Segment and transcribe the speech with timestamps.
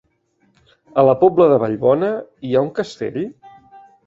[1.01, 2.09] A la Pobla de Vallbona
[2.49, 3.23] hi ha un castell?